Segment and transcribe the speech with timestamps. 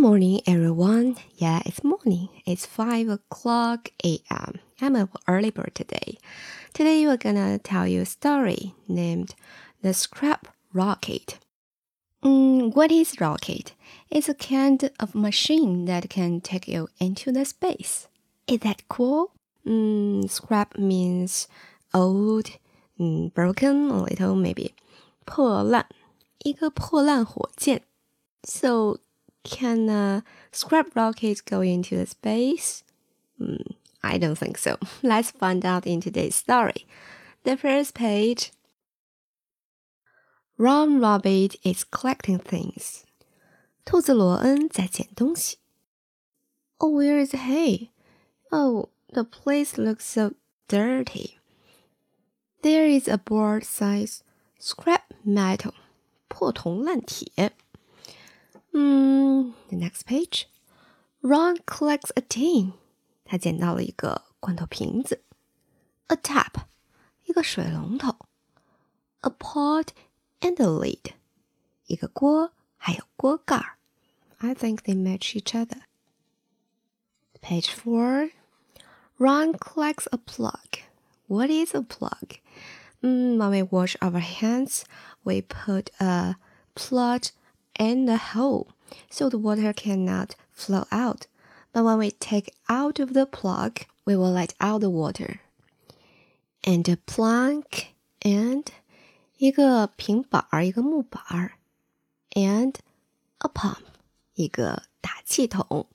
[0.00, 1.16] morning, everyone.
[1.36, 2.28] Yeah, it's morning.
[2.44, 4.58] It's 5 o'clock a.m.
[4.80, 6.18] I'm an early bird today.
[6.74, 9.34] Today, we're gonna tell you a story named
[9.82, 11.38] The Scrap Rocket.
[12.24, 13.74] Mm, what is rocket?
[14.10, 18.08] It's a kind of machine that can take you into the space.
[18.48, 19.32] Is that cool?
[19.66, 21.46] Mm, scrap means
[21.94, 22.50] old,
[22.98, 24.74] mm, broken a little maybe.
[25.24, 25.86] 破烂，
[26.44, 27.82] 一个破烂火箭。
[28.44, 28.98] So
[29.44, 32.82] can a scrap rocket go into the space?
[33.40, 34.78] Mm, I don't think so.
[35.02, 36.86] Let's find out in today's story.
[37.44, 38.52] The first page.
[40.58, 43.04] Ron Rabbit is collecting things.
[43.84, 45.58] 兔子罗恩在捡东西。
[46.78, 47.90] Oh, where is he?
[48.50, 50.32] Oh, the place looks so
[50.68, 51.38] dirty.
[52.62, 54.22] There is a board size
[54.58, 55.74] scrap metal.
[56.28, 57.52] 破铜烂铁。
[58.72, 60.44] 嗯，the next page.
[61.20, 62.72] Ron collects a tin.
[63.24, 65.22] 他捡到了一个罐头瓶子。
[66.08, 66.64] A tap，
[67.24, 68.14] 一个水龙头。
[69.22, 69.88] A pot
[70.40, 71.14] and a lid，
[71.86, 73.78] 一个锅还有锅盖儿。
[74.38, 75.80] I think they match each other.
[77.40, 78.30] Page four.
[79.18, 80.82] Ron collects a plug.
[81.26, 82.38] What is a plug?
[83.02, 84.84] Mm, when we wash our hands,
[85.24, 86.36] we put a
[86.74, 87.30] plug
[87.78, 88.68] in the hole
[89.10, 91.26] so the water cannot flow out.
[91.72, 95.40] But when we take out of the plug, we will let out the water.
[96.64, 97.88] And a plank
[98.22, 98.64] and
[99.38, 101.52] 一个平板儿，一个木板儿，
[102.30, 102.76] and
[103.38, 103.84] a pump，
[104.34, 105.86] 一个打气筒。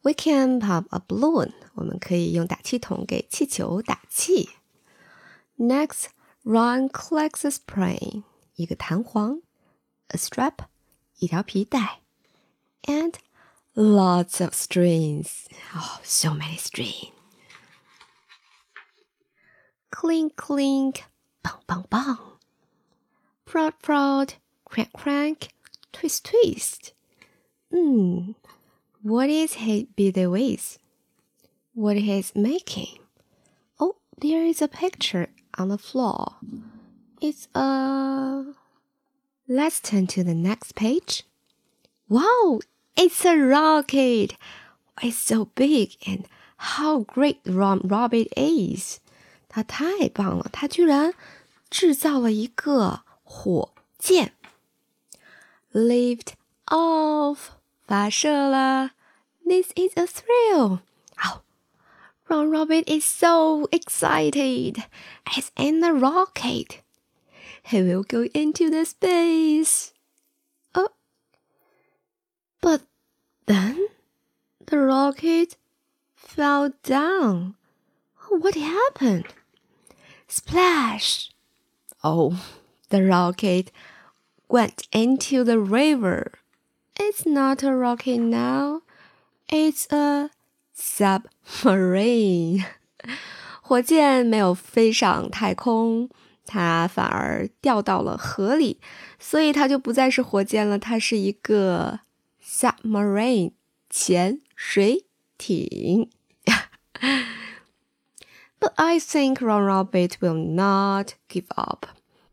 [0.00, 4.48] We can pump a balloon，我们可以用打气筒给气球打气。
[5.58, 6.06] Next,
[6.44, 8.22] Ron collects a spring，
[8.54, 9.42] 一个弹簧，
[10.08, 10.54] a strap，
[11.18, 12.00] 一条皮带，
[12.82, 13.14] and
[13.74, 15.46] lots of strings.
[15.74, 17.12] Oh, so many strings.
[19.90, 21.04] Clink, clink,
[21.42, 22.18] bang, bang, bang.
[23.44, 25.48] Prod, prod, crank, crank,
[25.92, 26.92] twist, twist.
[27.72, 28.32] Hmm,
[29.02, 30.78] what is he busy with?
[31.74, 32.98] What he's making?
[33.80, 36.36] Oh, there is a picture on the floor.
[37.20, 38.44] It's a.
[39.55, 41.21] Let's turn to the next page.
[42.09, 42.61] Wow,
[42.97, 44.33] it's a rocket!
[44.99, 46.25] It's so big and
[46.57, 48.99] how great Ron Rabbit is!
[49.49, 51.13] 他太棒了，他居然
[51.69, 53.69] 制造了一个火
[53.99, 54.33] 箭。
[55.71, 56.29] Lift
[56.65, 57.51] off，
[57.85, 58.93] 发射啦
[59.45, 60.79] ！This is a thrill.
[61.23, 61.41] Oh,
[62.27, 64.83] Ron Rabbit is so excited.
[65.27, 66.82] It's in the rocket
[67.62, 69.92] He will go into the space.
[70.74, 70.88] Oh,
[72.60, 72.82] but
[73.46, 73.88] then
[74.66, 75.56] the rocket
[76.14, 77.54] fell down.
[78.28, 79.26] What happened?
[80.26, 81.30] Splash!
[82.04, 82.44] Oh,
[82.90, 83.72] the rocket
[84.48, 86.32] went into the river.
[87.00, 88.82] It's not a rocket now.
[89.48, 90.30] It's a
[90.74, 92.66] submarine.
[93.62, 96.08] 火箭没有飞上太空，
[96.46, 98.80] 它反而掉到了河里，
[99.18, 102.00] 所以它就不再是火箭了，它是一个
[102.42, 103.52] submarine
[103.90, 105.04] 潜水
[105.36, 106.10] 艇。
[108.60, 111.86] but I think Ron Rabbit will not give up.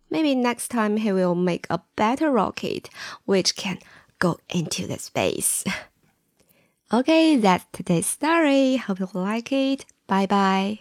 [0.09, 2.89] Maybe next time he will make a better rocket
[3.25, 3.79] which can
[4.17, 5.63] go into the space.
[6.91, 8.77] okay, that's today's story.
[8.77, 9.85] Hope you like it.
[10.07, 10.79] Bye bye.